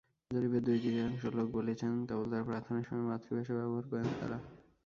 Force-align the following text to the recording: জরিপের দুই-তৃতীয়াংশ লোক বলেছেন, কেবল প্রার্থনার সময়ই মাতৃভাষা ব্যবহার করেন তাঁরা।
জরিপের 0.31 0.61
দুই-তৃতীয়াংশ 0.63 1.21
লোক 1.37 1.47
বলেছেন, 1.51 1.91
কেবল 2.07 2.31
প্রার্থনার 2.47 2.87
সময়ই 2.87 3.09
মাতৃভাষা 3.09 3.53
ব্যবহার 3.59 3.85
করেন 3.89 4.07
তাঁরা। 4.13 4.37